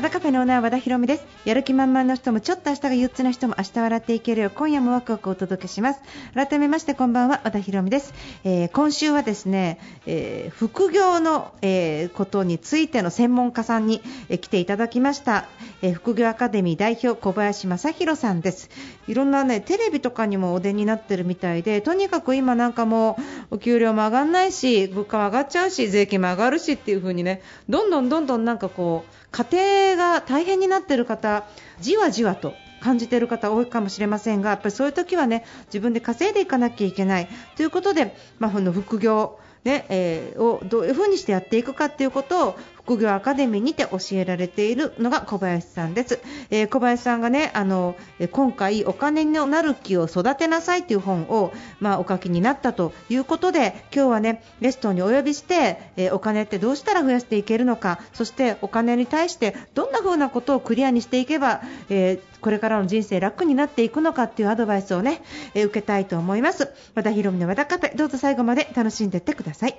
[0.00, 1.26] 和田カフェのオーナー和田博美です。
[1.44, 4.46] やる気満々の人もちょっと明日が憂鬱な人も明日笑っていけるよ。
[4.46, 6.00] う今夜もワクワクお届けします。
[6.32, 8.14] 改めましてこんばんは和田博美です、
[8.44, 14.00] えー今週はですね、えー副業の、えーことについての専門家さんに、
[14.30, 15.46] えー来ていただきました、
[15.82, 18.70] えー副業アカデミー代表小林正弘さんです。
[19.06, 23.18] いろんなねテレビとかにもお出になってるみたいでとにかく今なんかも
[23.50, 31.44] うお給料も上がんないし物価も上がっちゃうし税金も上がるしっていう風にねどんどんどんどんなんかこう家庭が大変になっている方
[31.80, 37.28] じわじわと感じている方多いかもしれませんがやっぱりそういう時はね自分で稼いでいかなきゃいけない。
[37.56, 42.58] ということで、まあ、の副業ねえーをどういうふうにしてやっていくかということを
[42.90, 46.18] 副業アカデミーにて教えられているのが小林さんです、
[46.50, 65.22] えー小林さんがねあのえ今回お金になる木を育てなさいという本を、まあ、お書きになったということで今日はねゲストにお呼びして、えーお金ってどうしたら増やしていけるのかそしてお金に対してどんな風なことをクリアにしていけば、えーこれからの人生楽になっていくのかっていうアドバイスをね、
[65.54, 66.70] えー受けたいと思います。
[66.94, 69.78] 和田博美の和田カフェどうぞ最後まで楽しんでいってください。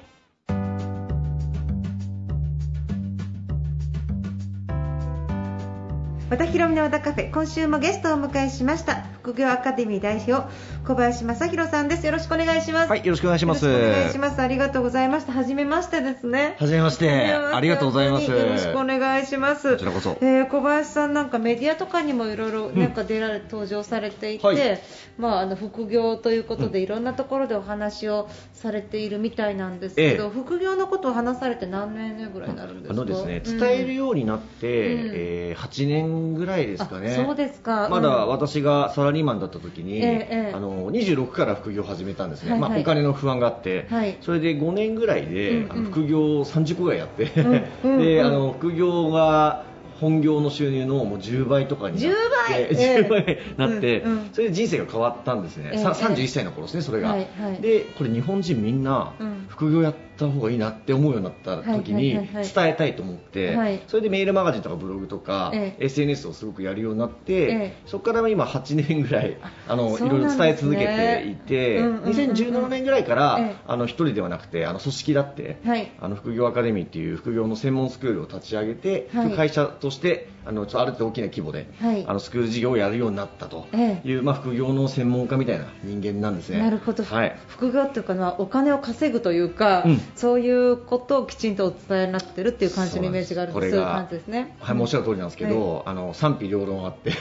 [6.32, 9.21] 和田博美の和田カフェ今週もゲストをお迎えしました。
[9.22, 10.52] 副業アカデミー代表
[10.88, 12.06] 小林正弘さんです。
[12.08, 12.90] よろしくお願いします。
[12.90, 13.68] はい、よろしくお願いします。
[13.68, 14.42] お願いします。
[14.42, 15.34] ありがとうございました。
[15.34, 16.56] 初めましてですね。
[16.58, 17.32] はじめまして。
[17.32, 18.32] ありがとうございます。
[18.32, 19.74] よろしくお願いします。
[19.74, 20.18] こちらこそ。
[20.22, 24.82] えー小林さんなんかメディアとかにもいろいろなんか出られ、登場されていて、はい。
[25.20, 30.30] まああの副業ということでいろんなところでお話をされているみたいなんですけど、ええ。
[30.32, 33.02] 副業のことを話されて何年ぐらいになるんですか？
[33.02, 33.60] あのですね、うん。
[33.60, 35.12] 伝えるようになって、うん。
[35.14, 37.12] えー8年ぐらいですかね。
[37.14, 37.88] あそうですか。
[37.90, 38.30] まだうん。
[38.30, 40.54] 私がサラリーマンだった時に、ええええ。
[40.54, 42.70] あの26から副業を始めたんですね、はいはい。
[42.72, 44.18] まあ、お金の不安があって、はい。
[44.22, 47.42] それで5年ぐらいで、あの副業を30個ぐらいやって、で
[47.84, 49.66] うん あの副業が
[50.00, 52.18] 本業の収入のもう10倍とかになって10
[52.50, 52.62] 倍！
[52.64, 53.06] ええ。
[53.06, 54.30] 10倍になって、うんうん。
[54.34, 57.10] それで人生が変わったんですね、ええさ31歳の頃ですね、それが。
[57.10, 57.62] はいはい。
[57.62, 59.46] でこれ日本人みんなうん。
[59.48, 63.82] 副業やった方がいいなって思うようになった時に伝えたいと思って、はい。
[63.88, 65.86] それでメールマガジンとかブログとか、ええ。
[65.86, 67.78] SNS をすごくやるようになって、ええ。
[67.86, 69.38] そこから今8年ぐらい
[69.68, 72.12] あのそういろいろ伝え続けていて、うんうんうんうん。
[72.12, 73.56] 2017年ぐらいから、ええ。
[73.68, 75.92] あの一人ではなくてあの組織だって、はい。
[76.00, 79.32] あの副業アカデミーっていう副業の専門スクールを立ち上げて、はい。
[79.32, 82.06] 会社としてあのちょっとある程度大きな規模で、はい。
[82.08, 86.60] あのスクール事業をやるようになったとえいう、まあ、副業の専門家みたいな人間なんですね。
[86.60, 87.38] なるほど、はい。
[87.48, 93.76] 副業っていうかまあお金を稼ぐというか、うんそういうことをきちんとお伝えになってるっていう感じのイメージがあるんです。
[93.76, 94.56] が感じですね。
[94.60, 97.12] はい、もうおっしゃる通りなんですけど、あの賛否両論あって、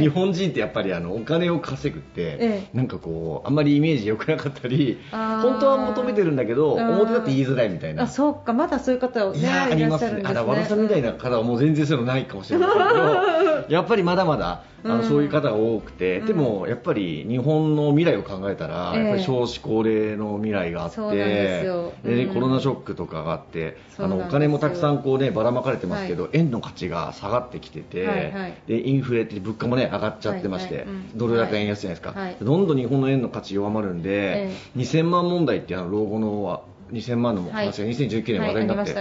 [0.00, 8.04] 日本人ってやっぱりあのお金を稼ぐって、えなんかこうあんまりイメージ良くなかったり本当は求めてるんだけど表だって言いづらいみたいな。
[8.04, 10.22] あそうかまだそういう方ねいやーありますね。
[10.24, 10.80] あら和田さん。
[10.84, 14.98] みたいな方はもう全然そういうのないかもしれないけど やっぱりまだまだあうん。
[14.98, 16.26] のそういう方が多くて、うん。
[16.26, 21.66] でもやっぱり日本の未来を考えたら、ええやっぱり少子高齢の未来があって
[22.04, 28.32] でコロナショックとかがあってあのお金もたくさんこう、ね、ばらまかれてますけど、円の価値が下がってきてて、
[28.66, 38.92] でインフレって物価も、ね、上がっちゃってまして、ドル高円安じゃないですか、はいどんどん日本の円の価値弱まるんで、え2000万問題ってあの老後のは2000万の話が2019年話題になって、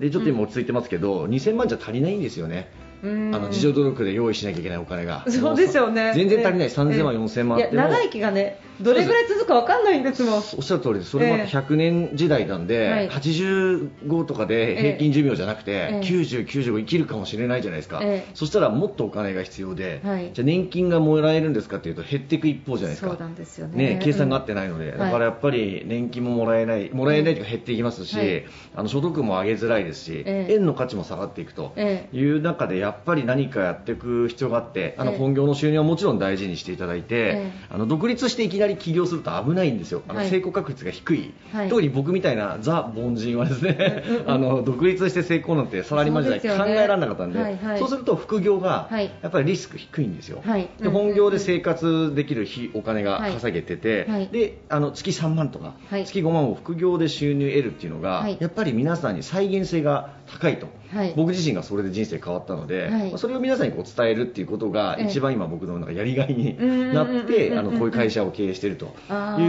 [0.00, 3.06] でちょっと今落ち着いてますけど、2000万じゃ足りないんですよね、うんあ
[3.38, 6.12] の自助努力で用意しなきゃいけないお金が、そうですよね。
[6.14, 10.34] 全然足りない、ええ3000万、4000万っても、長生きがねどれぐらい続くかわかんないんですもん。
[10.36, 23.10] おっしゃる通りです、それもええ100年時代なんで、はい85とかで平均寿命じゃなくて、ええ90、95生きるかもしれないじゃないですか、ええそしたらもっとお金が必要で、はいじゃあ年金がもらえるんですかっていうと減っていく一方じゃないですか。
[23.10, 28.44] そうなんですよねね、計算が合ってないので、んだからやっぱり年金ももらえない、もらえないというか減っていきますし、はい
[28.74, 37.66] あの所得も上げづらいですし、ええ円の価値も下がっていくとえいう中で、やっぱり何かやっていく必要があって、あのええ本業の収入はもちろん大事にしていただいて、ええ。
[37.70, 40.28] あの独立していきなり起業すると危ないんですよ、あのはい。
[40.28, 41.68] 成功確率が低い、はい。
[41.68, 49.10] 特に僕みたいなザ・凡人はですね、 あの独立して成功なんてサラリーマン時代考えられなかったんで、そうすると副業がはい。
[49.22, 50.42] やっぱりリスク低いんですよ。
[50.44, 50.68] はい。
[50.80, 54.28] で本業で生活できる日お金が稼げてて、はい。
[54.28, 56.04] であの月3万とか、はい。
[56.04, 58.36] 月5万を副業で収入得るっていうのが、はい。
[58.38, 61.14] やっぱり皆さんに再現性が高いと、はい。
[61.16, 65.06] 僕自身がそれで人生変わったので、で、はいまあそれを皆さんにこう伝えるっていうことがええ。
[65.08, 68.92] 一番今僕のなんかやりがいにうんうんうんうんなってあのこういう会社を経営しているという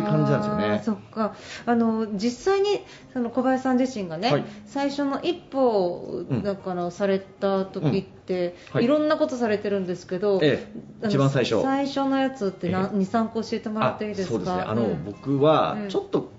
[0.03, 0.81] 感じなんですよね。
[0.83, 1.35] そっか。
[1.65, 2.79] あの実際に
[3.13, 4.45] その小林さん自身がね、はい。
[4.65, 8.85] 最初の一歩だからされた時って、はい。
[8.85, 10.67] いろんなことされてるんですけど、え
[11.03, 11.07] え。
[11.07, 11.61] 一番最初。
[11.61, 12.97] 最初のやつってな、ええ。
[12.97, 14.33] 23個教えてもらっていいですか？
[14.33, 14.61] そうですね。
[14.67, 15.03] あの、うん。
[15.05, 15.89] 僕はうん。
[15.89, 16.31] ちょっと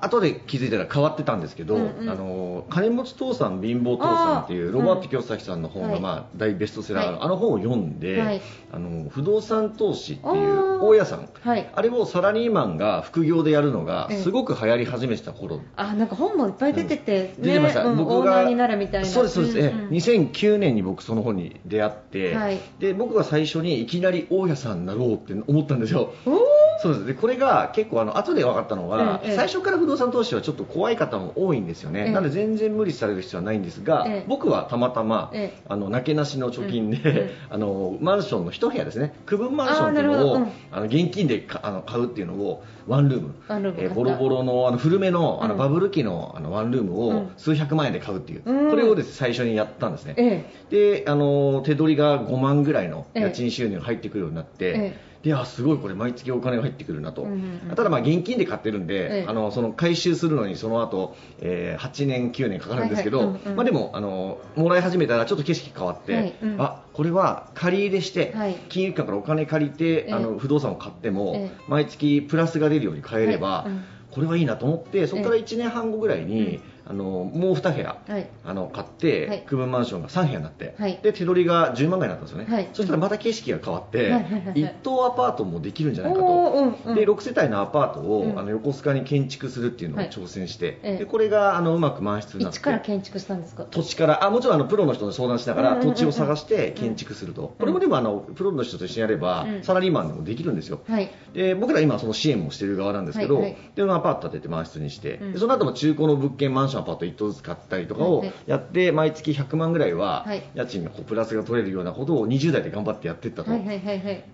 [0.00, 2.10] 後で気づいたら変わってたんですけど、うんうん。
[2.10, 6.00] あの金持ち父さん貧乏父さんっていうロバート清崎さんの本が、はい。
[6.00, 7.22] まあ、大ベストセラーの、はい。
[7.22, 8.40] あの本を読んで、はい。
[8.72, 11.28] あの不動産投資っていう大家さん。
[11.40, 11.70] はい。
[11.74, 15.60] あれをサラリーマンが副業でやるのがええすごく流行り始めてた頃。
[15.76, 19.08] あなんか本もいっぱい出てて、出てました、うん僕がオーナーになるみたいな。
[19.08, 22.60] そうですそうです、ええんうん2009年に僕その本に出会って、はい。
[22.78, 26.12] で僕が最初にいきなり大家さんになろうって思ったんですよ。
[26.26, 27.06] おーそうです。
[27.06, 32.12] でこれが結構あの後で分かったのが、ええ最初から不動産投資はちょっと怖い方も多いんですよね、ええ。
[32.12, 34.24] なので全然無理される必要はないんですが、ええ。
[34.26, 35.62] 僕はたまたま、ええ。
[35.68, 39.14] あのなけなしの貯金で、 あのマンションの一部屋ですね。
[39.26, 40.48] 区分マンションっていうのをうん。
[40.70, 43.34] あの現金でかあの買うっていうのをワンルーム。
[43.78, 45.58] えーボロボロのあの古めのあのうん。
[45.58, 47.28] バブル期のあのワンルームをうん。
[47.36, 48.70] 数百万円で買うっていう、うん。
[48.70, 54.96] これをですね最初にやったんですね、えであの手取りが5万ぐらいのええ家賃収入が入ってくるようになって、
[55.26, 57.74] えであすごいこれ毎月お金が入ってくるなと、うんうんうん。
[57.74, 59.26] ただまあ現金で買ってるんで、ええ。
[59.28, 63.56] あのその回収するのにその後、えー8年9年かかるんですけど、はいはいうんうん。
[63.56, 66.56] まあ、でもあのもらい始めたらちょっと景色変わって、はいうん。
[66.60, 68.54] あこれは借り入れして、はい。
[68.68, 70.12] 金融機関からお金借りて、ええ。
[70.12, 71.56] あの不動産を買っても、ええ。
[71.68, 73.84] 毎月プラスが出るように買えれば、はいうん。
[74.10, 78.28] これはいいなと思ってそこからえ1年半後ぐらいに、うんあのもう2部屋、はい。
[78.44, 79.42] あの買って、はい。
[79.42, 81.00] 区分マンションが3部屋になって、はい。
[81.02, 82.68] で手取りが10万ぐらいになったんですよね、はい。
[82.72, 86.24] そしたらまた景色が変わって、はいはいはいはい一棟アパートもできるんじゃないかと。
[86.26, 86.94] おーうんうん。
[86.94, 88.38] で6世帯のアパートを、うん。
[88.38, 90.10] あの横須賀に建築するっていうのをはい。
[90.10, 90.98] 挑戦して、ええ。
[90.98, 93.64] でこれがあのうまく満室になって一から建築したんですか？
[93.64, 95.94] 土地からあもちろんあのプロの人に相談しながらうんうんうんうん。
[95.94, 99.62] 土地を探して建築すると、これもでもあのプロの人と一緒にやれば、うん。
[99.64, 101.10] サラリーマンでもできるんですよ、はい。
[101.34, 103.56] で僕ら今その支援もしてる側なんですけど、はいはい。
[103.74, 105.32] でまあアパート建てて満室にして、うん。
[105.32, 110.42] でその後も中古の物件マンションアパート1棟ずつ買ったりとかをやって、毎月100万ぐらいははい。
[110.54, 113.50] 家賃がこうプラスが取れるようなことを20代で頑張ってやっていったと。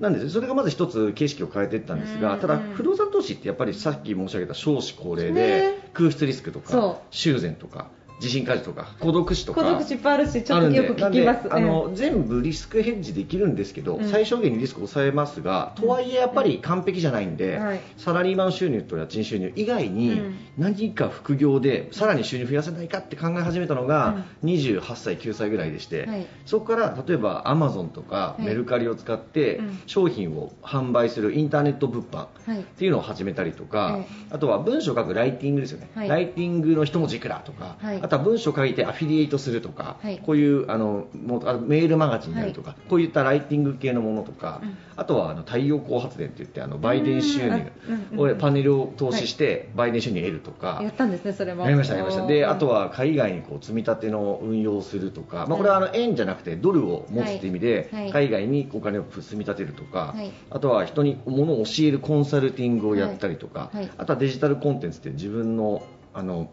[0.00, 5.32] なんですそれがまず一つ景色を変えていったんですが、うんただ不動産投資ってやっぱりさっき申し上げた少子高齢ね。
[5.32, 7.88] で空室リスクとか修繕とか
[8.22, 9.62] 地震火事とか孤独死とか。
[9.62, 11.52] 孤独死いっぱいあるしちょっとよく聞きます。
[11.52, 14.08] あの、全部リスクヘッジできるんですけど、うん。
[14.08, 20.38] 最小限にリスクを抑えますが、とはいえやっぱり完璧じゃないんで、はいサラリーマン収入と家賃収入以外うにん。
[20.56, 26.26] 何か副業でさらに収入増やせないかって考え始めたのが、28歳9歳ぐらいでして、はい。
[26.46, 28.44] そこから例えばアマゾンとかはい。
[28.44, 29.78] メルカリを使ってうん。
[29.86, 36.08] 商品を販売するインターネット物販はいっていうのを始めたりとか、えあとは文章を書くライティングですよね、はい。
[36.08, 37.76] ライティングの一文字いくらとか、
[38.12, 40.18] とは文章を書いてアフィリエイトするとか、はい。
[40.18, 47.72] こういうあのもうあメールマガジンになるとか、こういったライティング系のものとか、うんあとはあの太陽光発電って言ってあの売電収入
[48.14, 51.64] をパネルを投資して売電収入を得るとか、やったんですねそれも。
[51.64, 52.26] やりました、やりました。
[52.26, 58.02] で、あとはは海外にこう積み立ての運用をするとか、まあ、これはあの円じゃなくてドルを持つっていう意味で、はい。
[58.02, 58.12] はい。
[58.12, 60.30] 海外にお金を積み立てるとか、はい。
[60.50, 63.76] あとは人に物を教えるコンサルティングをやったりとか、はい。
[63.76, 63.90] はい。
[63.98, 65.82] あとはデジタルコンテンツって自分の
[66.14, 66.50] あの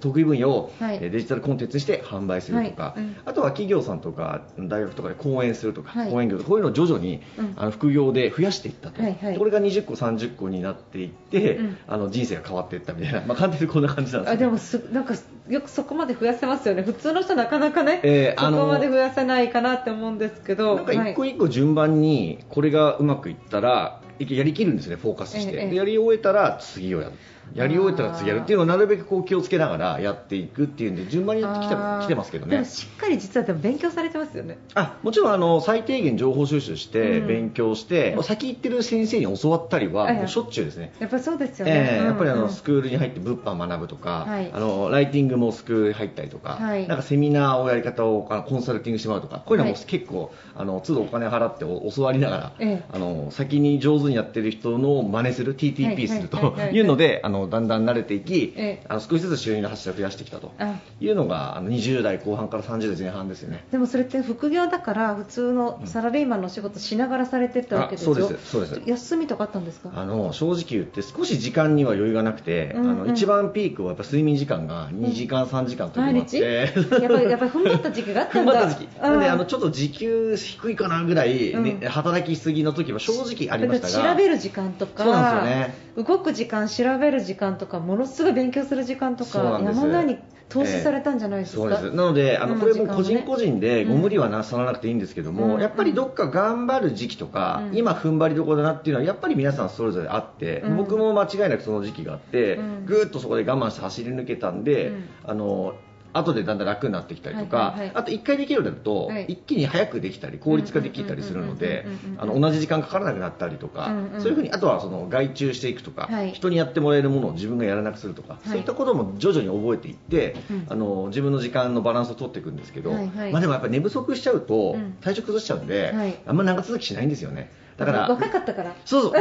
[0.00, 2.94] 得意分野をデジタルコンテンツにして販売するとか、
[3.24, 6.10] あとは企業さんとか大学とかで講演するとか、はい。
[6.10, 7.52] 講演業とかこういうのを徐々に、うん。
[7.56, 11.76] あの副業で増やしていったと、これが20個30個になっていって、うん。
[11.86, 15.14] あの人生が変わっていったみたいな、まあ、簡単にこんな感じなんですよあでもすなんか
[15.48, 16.82] よくそこまで増やせますよね。
[16.82, 20.76] 普通の人なかなかね、えーあのそこまで増やせないかなって思うんですけど。
[20.76, 21.30] なんか一個はい。
[21.30, 27.12] 一個順番にこれがうまくいったらやりきるんですね、フォーカスして、やり終えたら次をやる、
[27.54, 32.52] やり終えたら次やるっていうのをなるべくこう気をつけながらやっていくっていうんで、順番にやって来てますけどね。
[32.52, 34.58] でも、しっかり実はでも勉強されてますよね。
[34.74, 37.26] あもちろんあの最低限情報収集して、うん。
[37.26, 40.92] 勉強して、先行ってる先生に教わったりは、しょっちゅうですね。
[40.98, 44.50] やっぱりそうですよね、ええやっぱりあうんうんのスクールに入って物販学ぶとか、はい。
[44.52, 46.86] あのライティングもスクールに入ったりとか、はい。
[46.88, 49.84] なんかセミナーをやり方をあのコンサルティングしてもらうとかこういうのもはい。
[49.84, 52.82] 結構、あの都度お金払ってお教わりながら、ええ。
[52.92, 58.86] あの先に上手にやってる人の真似する TTP するというのであのだんだん慣れていき、ええ。
[58.88, 60.52] あの少しずつ収入の柱を増やしてきたと。
[60.58, 60.74] あ。
[61.00, 63.64] いうのがあの20代後半から30代前半ですよね。
[63.70, 68.50] でもそれって副業だから普通のサラリーマンの仕事しながらされてったわけですよ、あそうです。
[68.50, 68.82] そうです。
[68.86, 69.90] 休みとかあったんですか？
[69.94, 72.90] あの正直言って少し時間には余裕がなくて、うんうん。
[72.90, 77.00] あの一番ピークはやっぱ睡眠時間が2時間、3時間というの毎があって日？
[77.02, 78.52] やっぱりやっぱり踏ん張った時期があったんだ。
[78.52, 79.20] 踏ん張った時期。
[79.20, 81.88] であのちょっと時給低いかなぐらい、ねうん。
[81.88, 84.12] 働きすぎの時は正直ありましたが。
[84.12, 85.90] 調べる時間とかそうなんですよね。
[85.96, 90.18] 動く時間調べる時時間とかものすごい勉強する時間とか山のように
[90.48, 91.90] 投資されたんじゃないですか、そうです。
[91.92, 95.60] なのであのうんこれも個人個人でご無理はなさらなくていいんですけども、うん。
[95.60, 97.76] やっぱりどっか頑張る時期とか、うん。
[97.76, 100.76] 今踏ん張りどころだなっていうのはやっぱり皆さんそれぞれあって、うん。
[100.76, 102.84] 僕も間違いなくその時期があって、うん。
[102.84, 105.08] ぐーっとそこで我慢して走り抜けたんで、うん。
[105.24, 105.74] あの
[106.12, 111.86] 後でだんだん楽になってきたりとか、あと1回できるようになると、はい一気に早くできたり効率化できたりするので
[112.18, 127.50] 同じ時間かからなくなったりとか、そういうふうにあとはその外注していくとか、はい人にやってもらえるものを自分がやらなくするとか、いそういったことも徐々に覚えていって、うんあの自分の時間のバランスを取っていくんですけど、まあ、でもやっぱり寝不足しちゃうとうん体調崩しちゃうんで、はいあんま長続きしないんですよね
[127.80, 128.08] だから。
[128.08, 128.74] 若かったから。
[128.84, 129.12] そうそう。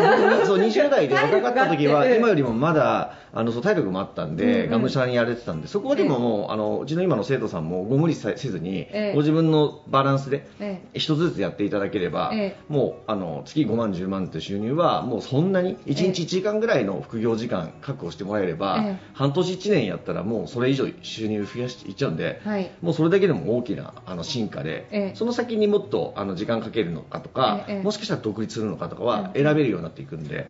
[0.46, 9.14] そう20代で 若かった時は今よりもまだあのそう体力もあったんで、がむしゃらにやれてたんでそこでももう、あのうちの今の生徒さんもご無理せずに、ええ。
[9.14, 12.56] ご自分のバランスでえ一つずつやっていただければ、ええ。
[12.68, 18.98] もうあの月5万、10万という収入はもうそんなに1日1時間ぐらいの副業時間確保してもらえれば、ええ。
[19.14, 22.70] 半年1年やったらもうそれ以上収入増やしていっちゃうんで、はい。
[22.82, 25.16] もうそれだけでも大きなあの進化で、ええ。
[25.16, 27.82] その先にもっとあの時間かけるのかとか、ええ。
[27.84, 30.50] もしかしたら独立するのかとかはうん選べるようになっていくんで。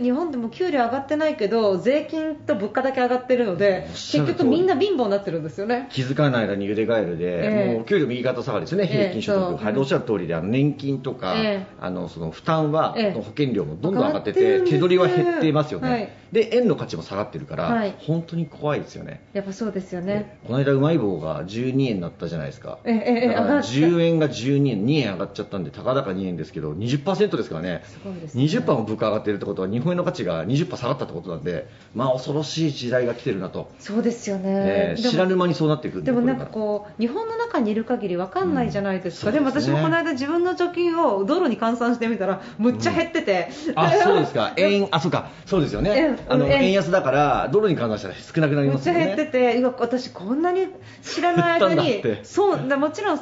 [0.00, 5.88] 日本でも給料上がってないけど税金と物価だけ上がってるので結局みんな貧乏になってるんですよね。
[5.90, 7.74] 気づかない間に茹でガエルで、ええ。
[7.74, 9.64] もう給料右肩下がりですよね、ええ平均所得、そう。
[9.64, 11.66] はい、おっしゃる通りで、あの年金とか、ええ。
[11.80, 13.12] あのその負担は、ええ。
[13.12, 16.08] の保険料もどんどん上がってて、手取りは減っていますよね、はい。
[16.32, 17.94] で円の価値も下がってるから、はい。
[17.98, 19.22] 本当に怖いですよね。
[19.32, 20.38] やっぱそうですよね。
[20.46, 28.44] この間、うまい棒が12円になったじゃないですか、ええええだから上がった10円が12円、2円上がっちゃったんで、たかだか2円ですけど、20%ですからね、すごいですね。
[28.44, 39.34] 20%も物価上がってるってことは、日本円の価値が20%下がったってことなんで、まあ、恐ろしい時代が来てるなと、そうですよね、知らぬ間にそうなっていくんで、でもなんかこう日本の中にいる限り分かんないじゃないですか、うん。
[39.34, 39.74] でもそうですね。
[39.74, 45.30] 私もこの間自分の貯金をドルに換算してみたらむっちゃ減ってて、あそうですか、 円あそうか。
[45.46, 45.90] そうですよね。
[45.96, 49.16] 円、あの円円安だから、ドルに換算したら少なくなりめっちゃますよね。
[49.16, 50.68] 減ってて、私、こんなに
[51.02, 53.20] 知らない間に そうだもちろん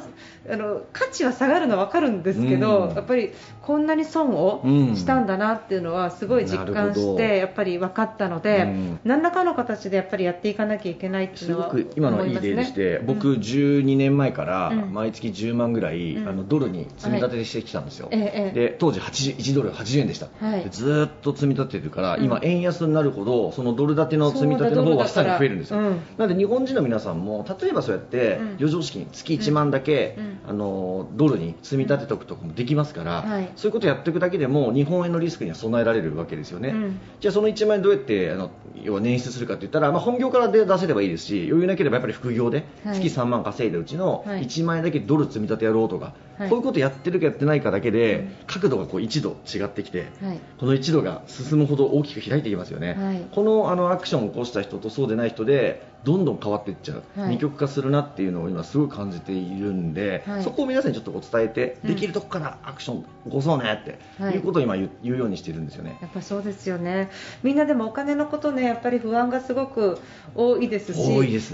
[0.49, 2.95] あの価値は下がるのは分かるんですけど、うん。
[2.95, 4.95] やっぱりこんなに損をうん。
[4.95, 8.99] したんだなっていうのはすごい実感してやっぱり分かったので、うん。
[9.03, 14.93] 何らかの形でやっぱりやっていかなきゃいけないっていうすごのはく今のはいい例でして、僕、12年前からうん。
[14.93, 16.27] 毎月10万ぐらい、うん。
[16.27, 18.19] あのドルに積み立てしてきたんですよ、はい。
[18.53, 20.63] で当時80 1ドル80円でした、はい。
[20.63, 22.23] でずーっと積み立ててるから、うん。
[22.23, 28.47] 今、円安になるほど、そのドル建ての積み立ての方がさらに増えるんですよ、そうだドルだからなので日本人の皆さんも、例えばそうやってうん。
[28.59, 30.39] 余剰資金、月1万だけ、うん。
[30.47, 33.49] あのドルに積み立てておくとかもできますから、はい。
[33.55, 36.69] そういうことをやっていくだけでも、日本円のリスクには備えられるわけですよね。
[36.69, 38.49] うんじゃあその1万円どうやってあの
[38.83, 42.99] 要は捻出するかって言ったら、まあ、本業からで出せればいいですし余裕なければやっぱり副業ではい。
[42.99, 44.43] 月3万稼いだうちのはい。
[44.43, 46.49] 1万円だけドル積み立てやろうとか、はい。
[46.49, 48.35] こういうことやってるかやってないかだけで、うん。
[48.47, 50.39] 角度がこう1度違ってきて、はい。
[50.59, 53.27] この1度が進むほど大きく開いていきますよね、はい。
[53.31, 57.31] このあのアクションを起こした人とそうでない人でどんどん変わっていっちゃう、はい。
[57.31, 60.43] 二極化するなっていうのを今すごい感じているんで、はい。
[60.43, 61.93] そこを皆さんにちょっとお伝えて、うん。
[61.93, 65.97] できるとこからアクション起こそうねって、はいい、うことを今言う言うようにしてるんですよね。
[66.01, 67.09] やっぱそうですよね、
[67.43, 69.99] みんなでもお金のことね、やっぱり不安がすごく
[70.35, 70.99] 多いですし、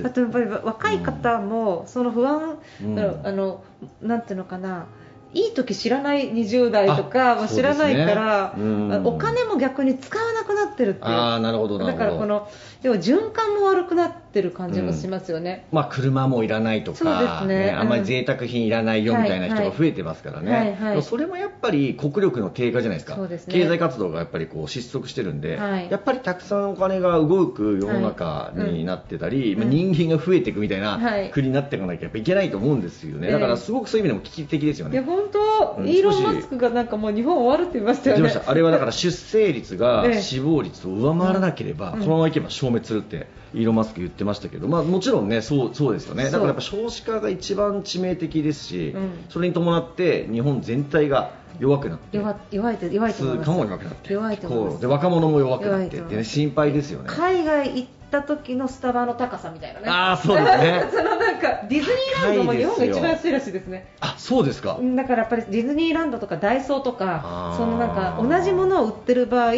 [0.03, 2.99] あとやっぱり若い方も、その不安、うん。
[3.23, 3.63] あの
[4.01, 4.87] なんていうのかな、
[5.33, 8.63] いい時知らない20代とかあは知らないから、ね。
[8.63, 8.93] うん。
[8.93, 11.05] あお金も逆に使わなくなってるっていう。
[11.05, 12.47] だからこの
[12.81, 15.65] 要は循環も悪くなってる感じもしますよね。
[15.71, 17.71] まあ、車もいらないとか、そうですね。
[17.71, 23.39] あんまり贅沢品いらないよみたいな人はいはいが増えてますからね、はいはいそれもやっぱり国力の低下じゃないですか、ね。
[23.47, 25.87] 経済活動がやっぱりこう失速してるんで、はい。
[25.89, 31.31] やっぱりたくさんお金が動く世の中になってたり、まあ人間が増えていくみたいはない。
[31.31, 35.07] 国になっていかなきゃいけないと思うんですよね、ええだからすごくそういう意味でも危機的ですよいやね。
[35.07, 35.87] 本当、うん。
[35.87, 38.31] イーロン・マスクがなんかもう日本終わるって言いましたよね。
[38.45, 41.99] あれはだから出生率がええ死亡率を上回らなければ、うん。
[41.99, 46.25] このままいけば消滅するってイーロン・マスク言ってましたけど、まあ、もちろんねそうそうですよね。
[46.25, 49.25] だからやっぱ少子化が一番致命的ですし、うん。
[49.29, 53.45] それに伴って日本全体が弱くなって弱弱いと弱いと思います。
[53.45, 57.09] 通貨も弱くなって弱いと思いま若者も弱くなってって、ね、心配ですよね。
[57.09, 59.85] 海外行った時のスタバの高さみたいなね。
[59.89, 60.83] あーそうですね。
[60.91, 63.87] そのなんかディズニーランドも日本が一番安いらしいですね。
[63.99, 69.55] あそうですか、うんだからやっぱりディズニーランドとかダイソーとかそのなんか同じものを売ってる場合、ん。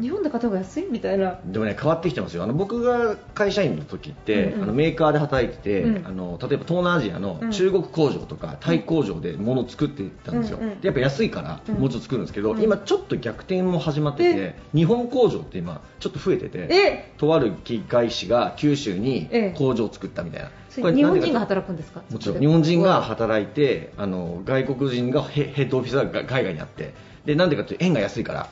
[0.00, 1.38] 日本で買った方が安いみたいな。
[1.44, 2.42] でもね変わってきてますよ。
[2.42, 4.62] あの僕が会社員の時って、うんうん。
[4.64, 6.06] あのメーカーで働いてて、うん。
[6.06, 7.50] あの例えば東南アジアのうん。
[7.50, 11.74] 中国工場とかタイ工場で物を作っていったんですよ、うんうんでやっぱ安いからうん。
[11.76, 12.62] もうちょっと作るんですけど、うん。
[12.62, 17.12] 今ちょっと逆転も始まってて日本工場って今ちょっと増えててえ。
[17.18, 19.58] とある機械師が九州にええ。
[19.58, 22.02] 工場を作ったみたいな、それ日本人が働くんですか？
[22.10, 22.38] もちろん。
[22.40, 26.94] 日本人が働いてあの外国人がヘヘッドオフィスが海外にあって。
[27.24, 28.48] でなんでかっていうと円が安いから。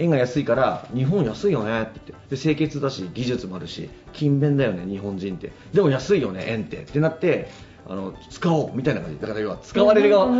[0.00, 2.36] 円が安いから日本安いよねって言って。
[2.36, 5.50] で清潔だし技術もあるし勤勉だよね日本人って。
[5.72, 6.76] でも安いよね円って。
[6.78, 7.48] ってなって
[7.90, 9.20] あの使おうみたいな感じ。
[9.20, 10.30] だから要は使われる側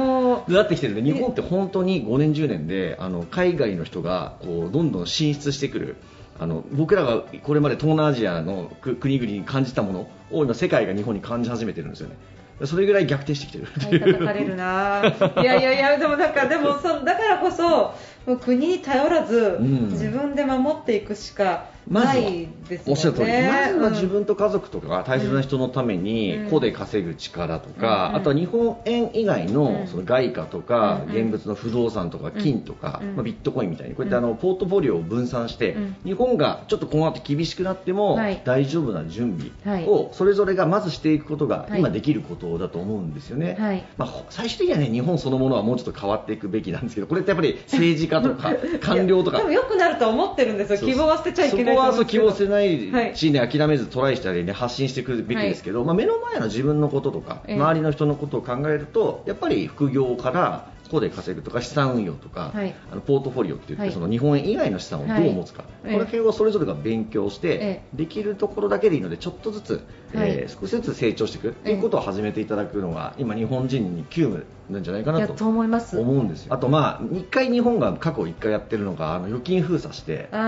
[0.46, 5.96] になってきてるんで日本って本当に5年10年であの海外の人がこうどんどん進出してくる
[6.40, 12.16] あの僕らがこれまで東南アジアの国々に感じたものを今世界が日本に感じ始めてるんですよね。
[12.64, 14.00] それぐらい逆転してきてるっていう。
[14.00, 15.02] 叩かれるな
[15.40, 17.94] いやいやいやでもなんかでもそだからこそ
[18.28, 19.88] もう国に頼らず、うん。
[19.88, 26.50] 自分で守っていくしかないですもんねおっしゃる通り、まずは自分うんと家族とか大切な人のためにうん。
[26.50, 28.16] 個で稼ぐ力とか、うん。
[28.16, 29.54] あとは日本円以外うん。
[29.54, 31.14] のその外貨とか、うん。
[31.14, 33.16] 現物の不動産とか金とか、うん。
[33.16, 35.96] まあ、ビットコインみたいにこうやってあのポートフォリオを分散して、うん。
[36.04, 38.42] 日本がちょっとこの後厳しくなってもはい。
[38.44, 39.88] 大丈夫な準備はい。
[39.88, 41.78] をそれぞれがまずしていくことがはい。
[41.78, 43.56] 今できることだと思うんですよね。
[43.58, 43.86] はい。
[43.96, 49.38] まあ、ほ最終的にはね日本そのものはもうちょっと変わっていくべきなんですけどこれってやっぱり政治家とか 官僚とか。
[49.38, 50.78] でも良くなるとは思ってるんですよ。
[50.78, 57.56] 希望は捨てちゃいけないそこはそう希望せ捨てないし、ね諦めずトライしたり、ね、発信していくべきですけど、まあ、目の前の自分のこととか、ええ。
[57.56, 62.74] 周りの人のことを考えるとやっぱり副業からここで稼ぐとか資産運用とか、はい。
[62.90, 63.92] あのポートフォリオって言って、はい。
[63.92, 67.82] その日本円以外の資産をどう持つか、はいこれをそれぞれが勉強して、ええ。
[67.94, 69.72] できるところだけでいいのでちょっとずつ、
[70.14, 70.30] はい。
[70.30, 75.98] えー少しずつ成長していくということを始めていただくのが今日本人に急務なんじゃないかなと思います。
[75.98, 76.54] 思うんですよ。
[76.54, 80.38] あとまあ1回日本が過去1回やってるのがあの預金封鎖して新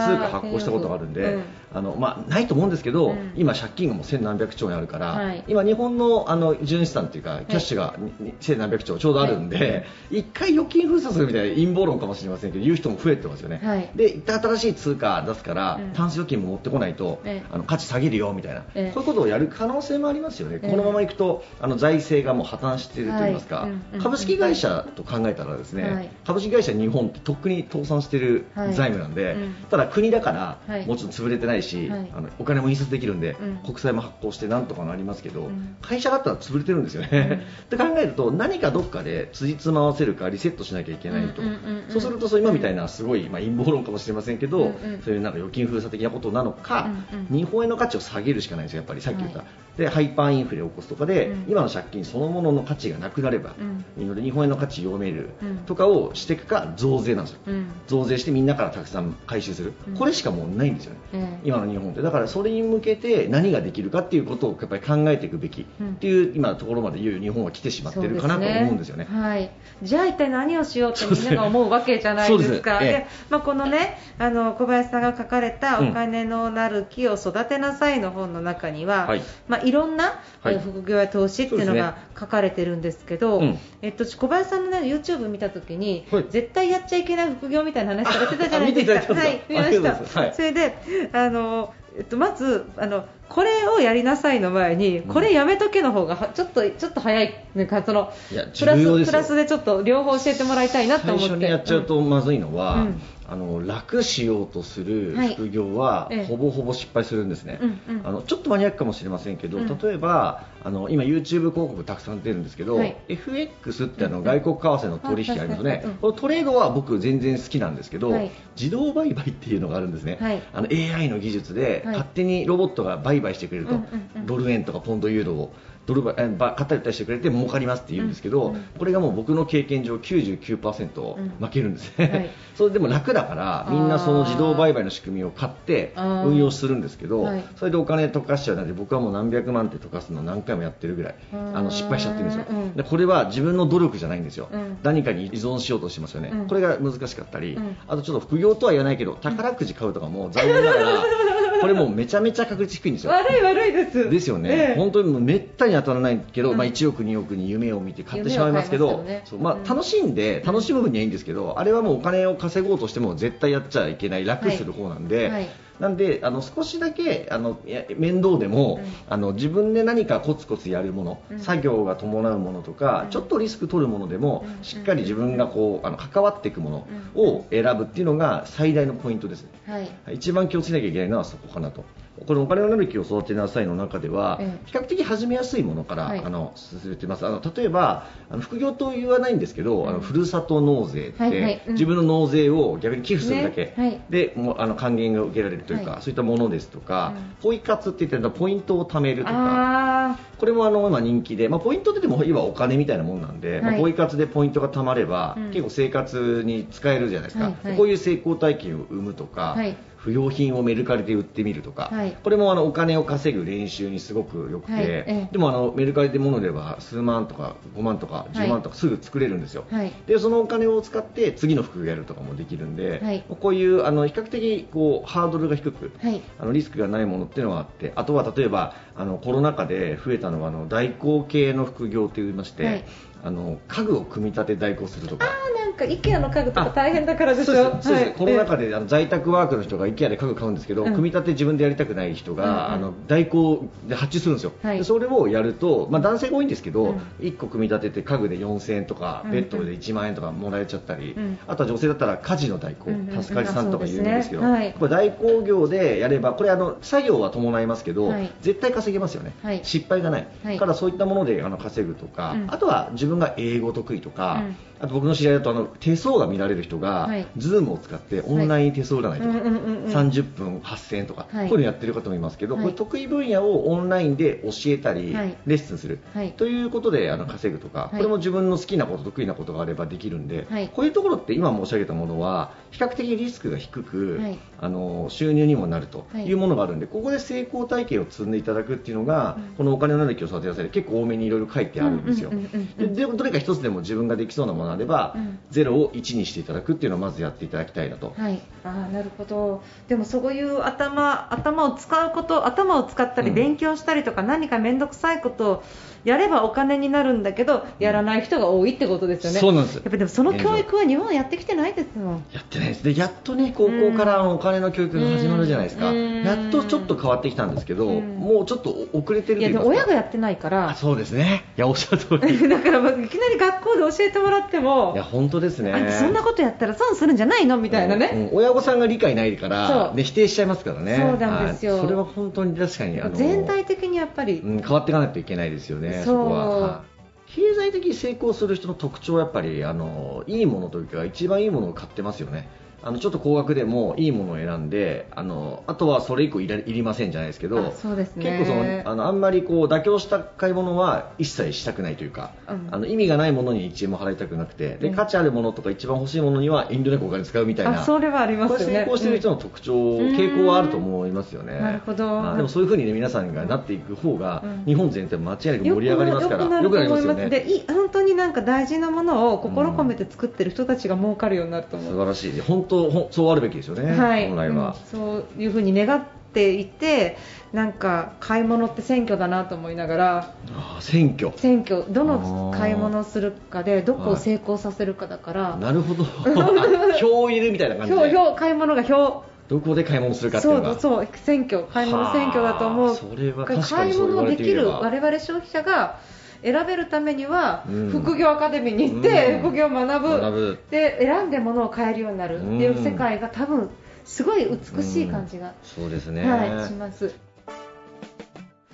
[0.00, 1.42] 通貨発行したことがあるんで、うん。
[1.72, 3.32] あのまあ、ないと思うんですけど、うん。
[3.36, 5.44] 今、借金がもう千何百兆円あるから、はい。
[5.46, 13.90] 今、日本のあの純資産というか、キャッシュがに千何百兆ちょうどあるんで、一、回預金封鎖するみたいな陰謀論かもしれませんけど、言う人も増えてますよね、はい。
[13.94, 15.92] で一旦新しい通貨出すから、うん。
[15.92, 17.46] タンス預金も持ってこないと、ええ。
[17.52, 18.92] あの価値下げるよみたいな、ええ。
[18.92, 20.70] こういうことをやる可能性もありますよね、ええ。
[20.70, 23.68] このままいくとあの財政がもう破綻しているといいますか、
[24.02, 26.10] 株式会社と考えたらですね、はい。
[26.24, 30.86] 株式会社日本ってとっくに倒産しているはい財務なんで、うんただ国だから、はい。
[30.86, 32.10] もちろん潰れてないし、はい。
[32.14, 33.56] あのお金も印刷できるんで、うん。
[33.58, 35.76] 国債も発行してなんとかなりますけど、うん。
[35.82, 37.46] 会社だったら潰れてるんですよね。
[37.64, 41.42] って考えると何かどっかで辻褄合わせるかリセットしなきゃいけないと、
[41.88, 44.74] そうするとそう今みたいなすごい、まあ、陰謀論かもしれませんけど、
[45.04, 46.88] そういうなんか預金封鎖的なことなのか、
[47.30, 49.48] 日本円の価値を下げるしかないんですよ、やっぱりさっき言った、はい。
[49.78, 53.84] でハイパーインフレを起こすとかで、うん今の借金そのものの価値がなくなればうん。
[53.98, 55.58] いいので日本円の価値を読めるうん。
[55.58, 57.40] とかをしていくか増税なんですよ。
[57.46, 57.66] うん。
[57.86, 59.94] 増税してみんなからたくさん回収する、うん。
[59.94, 61.48] これしかもうないんですよね、ええ。
[61.48, 62.02] 今の日本って。
[62.02, 65.90] だからそれに向けて何ができるかっていうことをやっぱり考えていくべきうん。
[65.90, 69.06] っていう今のところまで言う日本は来てしまってるかなと思うんですよね。
[69.10, 69.50] はい、
[69.82, 72.78] じゃあ一体何をしようってみんなが思うわけじゃないですか。
[72.78, 72.90] ですね。
[72.90, 72.92] ええ。
[73.00, 79.22] でまあ、このねあの小林さんが書かれた「お金のなる木を育てなさい」の本の中には、はい。
[79.48, 83.49] まあ、いろんな、副業や投資っていうのが書かれてるんですけど、うん
[83.82, 86.26] えっと、小林さんの、ね、YouTube 見た時に、はい。
[86.30, 89.14] 絶対やっちゃいけない副業みたいな話されてたじゃないですか。
[89.14, 90.18] はい、見まします。
[90.18, 90.30] はい。
[90.30, 90.34] た。
[90.34, 90.74] それで
[91.12, 97.32] あのえっと、まずあのこれをやりなさいの前にこれやめとけの方がはちょっとちょっと早い。
[97.54, 101.34] なんかそのプラスプラスでちょっと両方教えてもらいたいなと最思って。
[101.34, 103.00] 初にやっちゃうとまずいのは、うん。
[103.32, 105.34] あの楽しようとするはい。
[105.36, 106.24] 副業は、ええ。
[106.24, 108.06] ほぼほぼ失敗するんですね、うんうん。
[108.06, 109.78] あのちょっとマニアックかもしれませんけど、うん。
[109.78, 112.96] 例えばあの今 YouTube 広告たくさん出るんですけど、はい。
[113.08, 114.24] FX ってあの、うん。
[114.24, 118.32] 外国為替の取引ありますよね、このトレードは僕全然好きなんですけど、はい。
[118.56, 120.42] 自動売買っていうのがあるんですね、はい。
[120.52, 121.94] あの AI の技術で、はい。
[121.94, 123.80] 勝手にロボットが売買してくれると、
[124.26, 125.52] ドル円とかポンドユーロを
[125.86, 131.30] ドル買ったり売ったりしてくれて儲かりますって言うんですけど、これがもう僕の経験上99%うん。
[131.40, 131.98] 負けるんです。
[131.98, 132.30] ね、はい。
[132.54, 137.44] それでも楽だからみんなその自動売買の仕組みを買って運用するんですけど、はい。
[137.56, 142.72] それでお金溶かしちゃうので僕はもう何百万って溶かすの何回もやってるぐらいうんあの失敗しちゃってるんですよ、うん。
[142.74, 144.78] でこれは自分の努力じゃないんですよ、うん。
[144.82, 146.46] 何かに依存しようとしてますよね、うん。
[146.46, 147.76] これが難しかったり、うん。
[147.88, 151.04] あとちょっと副業とは言わないけど宝くじ買うとかも残念ながら
[151.60, 153.12] これもうめちゃめちゃ確率低いんですよ。
[153.12, 154.10] 悪い悪いです。
[154.10, 154.74] ですよね、ええ。
[154.76, 156.56] 本当にもうめったに当たらないけど、うん。
[156.56, 159.24] まあ、1億、2億に夢を見て買ってしまいますけどね。
[159.38, 159.64] まあうん。
[159.64, 165.28] 楽しんで楽しむ分にはいいんですけど、あれはもうお金を稼ごうとしても絶対やっちゃいけない楽する方なんで。
[165.28, 165.48] はい
[165.80, 167.58] なんであの少しだけあの
[167.96, 168.92] 面倒でも、うん。
[169.08, 171.40] あの自分で何かコツコツやるもの、うん。
[171.40, 173.10] 作業が伴うものとか、うん。
[173.10, 174.64] ちょっとリスク取るものでも、うん。
[174.64, 179.44] しっかり自分がこうあの関わっていくものを選ぶっていうのが最大のポイントです。
[179.44, 179.48] ね。
[179.66, 181.84] はい一番気をつけなきゃいけないのはそこかなと
[182.26, 184.66] このお金のなる木を育てなさいの中では、ええ。
[184.66, 186.22] 比較的始めやすいものから、はい。
[186.24, 187.26] あの進めてます。
[187.26, 191.62] あの例えばあの副業と言わないんですけど、あのふるさと納税って、はいはい。
[191.66, 191.72] うん。
[191.74, 193.74] 自分の納税を逆に寄付するだけ、ね。
[193.76, 194.00] はい。
[194.10, 196.02] でもうあの還元が受けられるというか、はい。
[196.02, 197.34] そういったものですとか、うん。
[197.40, 200.10] ポイ活って言ってるのはポイントを貯めるとか。
[200.10, 205.50] あこれもあの今人気で、まあ、ポイントってでも今お金みたいなもんなんで、まあはいポイ活でポイントが貯まれば、うん。
[205.50, 207.76] 結構生活に使えるじゃないですか、はいはい。
[207.76, 212.16] こういう成功体験を生むとか、はい不要品をメルカリで売ってみるとか、はい。
[212.22, 214.82] これもあのお金を稼ぐ練習にすごく良くて、はい。
[214.84, 215.28] ええ。
[215.30, 219.92] でもあのメルカリで物を売れば数万とか5万とか10万とかすぐ作れるんですよ、あはい。
[220.06, 223.24] でそのお金を使って次の副業やるとかもできるんで、はい。
[223.28, 226.22] こういうあの比較的こうハードルが低く、はい。
[226.38, 232.84] あのリスクがないものっていうのがあってあとは例えばあのコロナ禍で増えたのはあの代行系の副業といいまして、はい。
[233.22, 235.26] あの家具を組み立て代行するとか。
[235.70, 237.54] あなんか IKEA の家具とかあ大変だからでしょ？
[237.54, 238.12] そうですはい。
[238.12, 240.92] コロナ禍であの在宅ワークの人が IKEA で家具買うんですけど、うん。
[240.92, 242.72] 組み立て自分でやりたくない人が、うんうん。
[242.72, 244.78] あの代行で発注するんですよ、はい。
[244.78, 246.98] でそれをやると、まあ、男性が多いんですけど、うん。
[247.20, 251.38] 1個組み立てて家具で4000円とか、ベッドで1万円とかもらえちゃったり、うん。
[251.46, 253.10] あとは女性だったら家事の代行、うんうん。
[253.10, 254.50] うん助かりさんとか言うんですけど、ね。
[254.50, 254.74] はい。
[254.78, 258.30] これ代行業でやればこれあの作業は伴いますけど、はい。
[258.40, 259.60] 絶対稼げますよね、はい。
[259.62, 260.58] 失敗がない、はい。
[260.58, 262.46] からそういったものであの稼ぐとか、うん。
[262.48, 264.56] あとは自分が英語得意とか、うん。
[264.80, 267.26] あと僕の知り合いだとあの手相が見られる人が、はい。
[267.38, 271.48] Zoom を使ってオンライン手相占いとか、うんうんうんうん30分8000円とか、はい。
[271.48, 272.64] こういうのやってる方もいますけど、はい。
[272.64, 275.36] これ得意分野をオンラインで教えたり、はい。
[275.46, 276.32] レッスンする、はい。
[276.32, 277.96] ということであの稼ぐとか、い。
[277.96, 280.68] これも自分の好きなこと得意なことがあればできるんで、はい。
[280.68, 284.38] こういうところって今申し上げたものは比較的リスクが低く、はい。
[284.62, 286.26] あの収入にもなるとはい。
[286.26, 292.30] いうものがあるんで、ここで成功体験を積んでいただくっていうのが、うんこのお金のなる木を育てなさいで結構多めにいろいろ書いてあるんですよ。
[292.78, 298.14] でどれか一つでも自分ができそうなものがあれば、うん0を1にしていただくっていうのをまずやっていただきたいなと。
[298.16, 299.62] はい、あーなるほど。
[299.88, 303.34] でもそういう頭頭を使うこと頭を使ったりうん。
[303.34, 305.62] 勉強したりとか、何か面倒くさいことを
[306.04, 309.40] やればお金になるんだけどやらない人が多いってことですよね。
[309.40, 309.74] そうなんです。
[309.76, 312.24] やっぱでもその教育は日本はやってきてないですもん。
[312.32, 312.84] やってないです。
[312.84, 316.22] でやっとね高校からお金の教育が始まるじゃないですか、うん。
[316.22, 318.16] やっとちょっと変わってきたんですけど、うん。
[318.16, 320.70] もうちょっと遅れてるいや親がやってないから。
[320.70, 321.44] あそうですね。
[321.56, 322.34] いやおっしゃる通り。
[322.34, 324.94] い だからいきなり学校で教えてもらっても。
[324.96, 325.90] や本当ですね。
[325.98, 328.30] そんなことやったら損するんじゃないのみたいなね。
[328.32, 328.38] うん。
[328.38, 329.96] 親御さんが理解ないからそう。
[329.96, 330.96] ね、否定しちゃいますからね。
[330.96, 331.72] そうなんですよ。
[331.72, 331.82] はい。
[331.82, 336.58] それは本当に確かにあの全体的にやっぱり、うん、変わっていかないといけないですよね、そうそこは。
[336.58, 336.90] はい
[337.32, 342.48] 経済的に成功する人の特徴はやっぱりあのいいものというか一番いいものを買ってますよね。
[342.82, 358.74] あのちょっと高額でもいいものを選んであのあとはそれ以降いらいりませんじゃないですけどあそうですね結構そのあのあんまりこう妥協した買い物は一切したくないというか、うんあの意味がないものに1円も払いたくなくてでうん価値あるものとか一番欲しいものには遠慮なくお金使うみたいなあそれはありますよね。
[358.74, 359.76] 成功してる人の特徴、ん
[360.10, 361.58] 傾向はあると思いますよね。
[361.58, 367.30] なるほどあでもそういうふうにね皆さんがなっていく方が、うん日本全体間違いなく盛り上がりますから、よくなると思いますよね。
[367.30, 371.92] でい本当になんか大事なものを心込めて作ってる人たちが儲かるようになると思う。
[371.92, 372.40] 素晴らしい。
[372.40, 373.92] 本当そうあるべきですよね。
[373.92, 374.68] はい、本来は。
[374.68, 376.02] うんそういうふうに願っ
[376.32, 377.16] ていて
[377.52, 381.32] なんか買い物って選挙だなと思いながらあー選挙。
[381.36, 386.04] 選挙どの買い物をするかでどこを成功させるかだから、なるほど。
[386.06, 387.98] あ票を入れるみたいな感じで。
[388.12, 390.68] 票票買い物が票どこで買い物するかっていうのが。
[390.74, 394.80] そうそう選挙買い物選挙だと思うはあそれは確か買いにそう言わ物できるれてみれば。
[394.80, 395.98] 我々消費者が
[396.42, 403.70] 選べるためには、うん副業アカデミーに行って、うん副業を学ぶ学ぶで選んで物を買えるようになるっていう世界が多分
[404.04, 406.28] すごい美しい感じが、そうですね。
[406.28, 407.14] はい、します。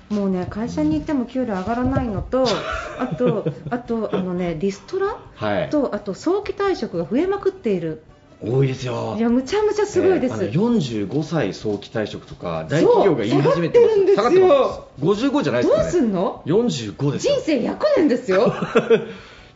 [0.08, 2.44] もうね会社に行っても給料上がらないのと、
[2.98, 5.70] あとあとあのねリストラはい。
[5.70, 8.02] とあと早期退職が増えまくっている。
[8.42, 9.16] 多いですよ。
[9.18, 10.34] いやむちゃむちゃすごいです。
[10.34, 14.14] えーあの45歳早期退職とか大企業が言い始めてます。
[14.14, 14.50] 下がってるんですよ。
[14.50, 15.30] 下がってます。
[15.30, 18.52] 55じゃないですどうかねすんの？45ですよ人生100年ですよ。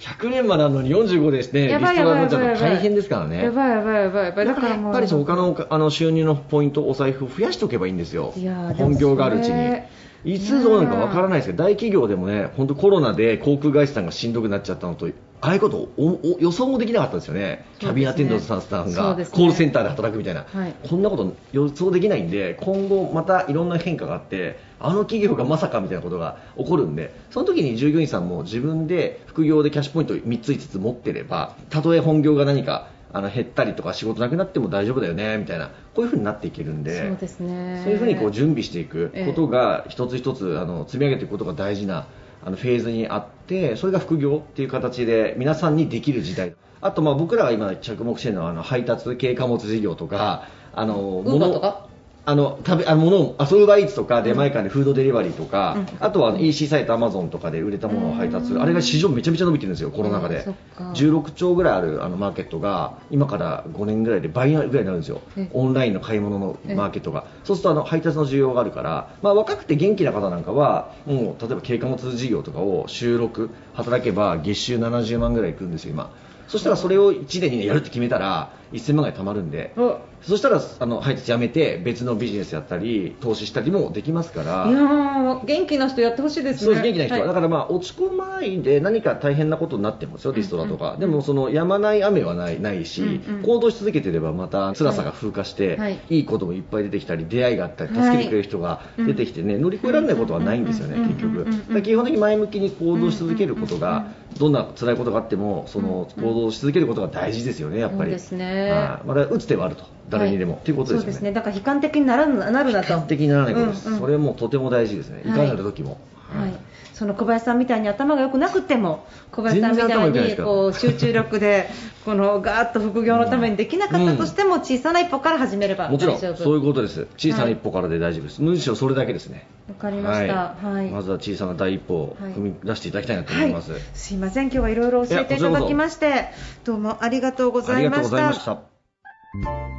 [0.01, 1.69] 100年まであるのに45ですね。
[1.69, 3.45] リストやばいやばいラになっちゃうやばいと大変ですからね。
[3.45, 4.25] やばいやばいやばい。
[4.25, 8.33] やばいだからやっぱり他のあの収入のポイントお財布を増やしておけばいいんですよ。
[8.79, 9.83] 本業があるうちに
[10.25, 15.09] いつどうなるかわからないですけど大企業でもね本当コロナで航空会社さんがしんどくなっちゃったのと
[15.43, 17.65] ああいうことおお予想もできなかったですよね。
[17.79, 20.75] キャビンアテンダントさんさんがコールセンターで働くみたいな、はい。
[20.87, 37.81] こんなこと予想できないんで今後またいろんな変化があってあの企業がまさかみたいなことが起こるんでその時に従業員さんも自分で副業でキャッシュポイント3つ5つ持ってればたとえ本業が何かあの減ったりとか仕事なくなっても大丈夫だよねみたいなこういう風になっていけるんでそうですね。
[37.83, 42.07] そういうふうにこう準備していくことが一つ一つあの積み上げていくことが大事な
[42.45, 46.55] あのフェーズにあってそれが副業っていう形で皆さんにできる時代。
[46.83, 51.90] あとまあ僕らが今着目しているのはあの配達軽貨物事業とかあのウーバーとか？
[52.27, 55.87] あの食べあのものを遊ぶバイーツとか出前館でフードデリバリーとか、うん。
[56.01, 60.93] あとは EC サイトアマゾンとかで売れたものを配達する、あれが市場めちゃめちゃ伸びてるんですよコロナ禍で、そっか。
[60.93, 65.23] 16兆ぐらいあるあのマーケットが今から5年ぐらいで倍ぐらいになるんですよ。
[65.37, 65.49] え。
[65.53, 67.25] オンラインの買い物のマーケットが。
[67.45, 76.11] そうするとあの配達の需要があるから、まあ、若くて元気な方なんかはもう例えば軽貨物事業とかを週6働けば月収70万ぐらいいくんですよ今。
[76.49, 84.67] そしたらそれを1年2年やるって決めたら1000万ぐらい貯まるんでおそしたらあの配達やめて別のビジネスやったり投資したりもできますから。
[84.69, 86.75] いやー元気な人やってほしいですね。
[86.75, 87.29] そう元気な人は、はい。
[87.29, 93.43] だからまあ落ち込まないで何か大変なことになってもですよ、リストラとか、でもその止まない雨はないないし、うんうん。
[93.43, 95.99] 行動し続けてればまた辛さが風化して、はい。
[96.11, 101.83] い、いこともいっぱい出てきたり、出会いがあったり、はい助けてくれる人が出てきてね、乗り越えられないことはないんですよね、うんうん結局。
[101.83, 108.01] 基本的に前向きに行動し続けることが、どんな辛いことがあっても、その行動し続けることが大事ですよね、やっぱり。
[108.03, 108.71] そうですね。
[108.71, 109.07] はい。
[109.07, 110.55] まだ打つ手はあると、誰にでも。
[110.55, 111.03] っていうことですよね。
[111.05, 111.33] そうですね。
[111.33, 112.93] だから悲観的にならななるなと。
[112.93, 113.67] 悲観的にならないこと。
[113.67, 114.01] です、うんうん。
[114.01, 115.29] それもとても大事ですね、い。
[115.29, 115.99] かなる時も。
[116.37, 116.53] はい、
[116.95, 121.69] その小林さんみたいに頭が良くなくても小林さんみたいにこう集中力で
[122.05, 127.07] このガーッと副業のためにできなかったとしても小さな一歩から始めればもちろんそういうことです。
[127.17, 129.47] 小さな一歩からで大丈夫です、むしろそれだけですね。
[129.69, 130.55] わかりました。
[130.63, 130.89] はい。
[130.89, 132.33] まずは小さな第一歩をはい。
[132.33, 134.45] 踏み出していただきたいなと思います、はい、すいません。
[134.45, 136.27] 今日はいろいろ教えていただきまして
[136.65, 139.70] どうもありがとうござありがとういました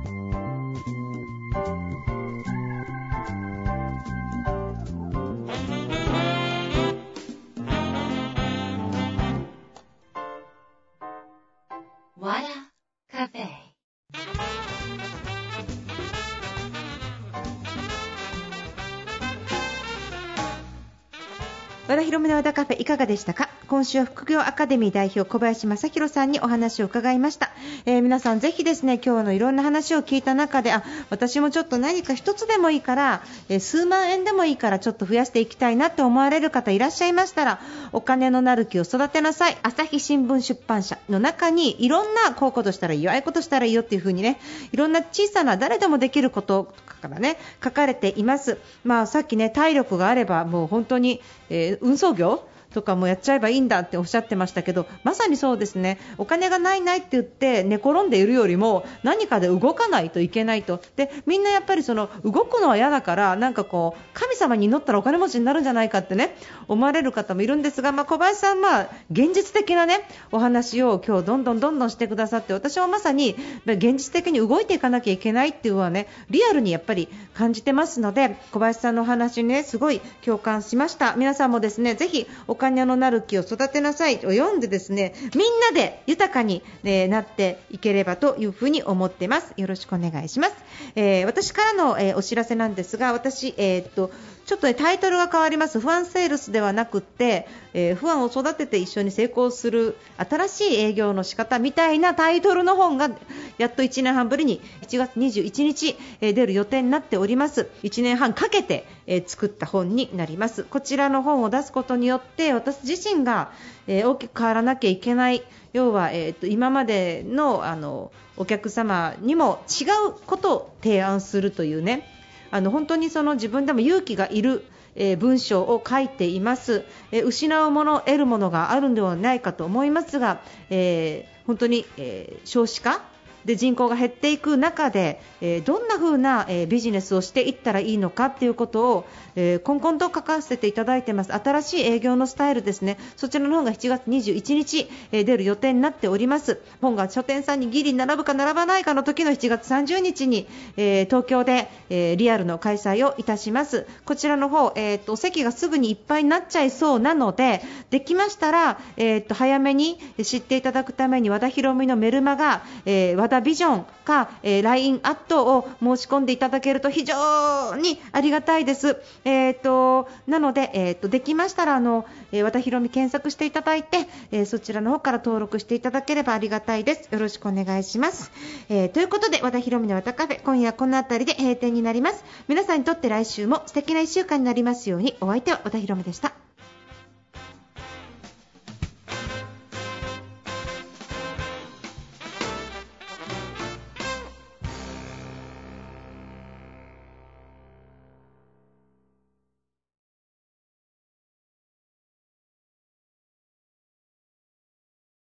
[22.02, 23.48] 和田広めの和田カフェいかがでしたか？
[23.68, 27.52] 今週は副業アカデミー代表小林正弘さんにお話を伺いました、
[27.86, 37.60] えー皆さんぜひですね今日のいろんな話を聞いた中であ私もちょっと何か一つでもいいから、えー数万円でもいいからちょっと増やしていきたいなって思われる方いらっしゃいましたら
[37.92, 39.58] お金のなる木を育てなさい。
[39.62, 44.40] 朝日新聞出版社の中にいろんなこういうことしたらいいよああいうことしたらいいよっていう風にね
[44.72, 46.74] いろんな小さな誰でもできること
[47.10, 48.58] からね書かれています。
[48.84, 56.00] まあさっきね体力があればもう本当に、えー運送業とかもやっちゃえばいいんだっておっしゃってましたけどまさにそうですね。
[56.18, 60.82] お金がないないって言って寝転んでいるよりも何かで動かないといけないと。
[60.96, 66.36] でみんなやっぱりその動くのは嫌だからなんかこう神様に祈ったらお金持ちになるんじゃないかってね
[66.68, 81.16] 思われる方もいるんですが、まあ、小林さん、まあ、現実的なねお話を今日どんどんどんどんしてくださって私はまさに現実的に動いていかなきゃいけないっていうのはねリアルにやっぱり感じてますので小林さんのお話にねすごい共感しました。
[81.16, 84.18] 皆さんもですねぜひお金のなる木を育てなさい。
[84.18, 89.54] を読んでですねみんなで豊かに、えーなっていければというふうに思ってます。
[89.58, 90.54] よろしくお願いします、
[90.96, 94.12] えー私からの、えーお知らせなんですが私、えーっと
[94.52, 95.80] ちょっと、ね、タイトルが変わります。
[95.80, 103.12] 不安セールスではなくって、えー不安を育てて一緒に成功する新しい営業の仕方みたいなタイトルの本が
[103.58, 107.70] やっと1年半ぶりに1月21日、えー出る予定になっております。
[107.84, 110.66] 1年半かけて、えー作った本になります。
[110.66, 113.54] こちらの本を出すことによって私自身が、
[113.88, 122.21] え大きく変わらなきゃいけない要は、えーと今までのあのお客様にも違うことを提案するというね
[122.52, 124.64] あの本当にその自分でも勇気がいる、
[124.96, 133.02] えー文章を書いています、えー失うもの、得るものがあるのではないかと思いますが、えー本当に、え少子化
[133.46, 141.34] で人口が減っていく中で、えーどんな風な、えービジネスをしていったらいいのかっていうことを、えー、こんこんと書かせていただいてます。
[141.34, 142.98] 新しい営業のスタイルですね。
[143.18, 146.62] そちらの本が7月21日、えー出る予定になっております。
[146.82, 153.88] 本が書店さんにギリ並ぶか並ばないかの時の7月30日に、えー東京で、えーリアルの開催をいたします。
[154.06, 168.98] こちらの方、えーと席がすぐにいっぱいになっちゃいそうなのでできましたら、えーと早めに知っていただくために和田博美のメルマガ、えー和田ビジョンか、えー LINE アットを申し込んでいただけると非常にありがたいです。
[169.24, 174.00] えー、となので、えー、とできましたらあの、えー和田博美検索していただいて、
[174.32, 177.08] えーそちらの方から登録していただければありがたいです。
[177.10, 178.32] よろしくお願いします。
[178.68, 182.26] えーということで和田博美の和田カフェ今夜はこの辺りで閉店になります。
[182.50, 186.51] 皆さんにとって来週も素敵な1週間になりますようにお相手は和田博美でした。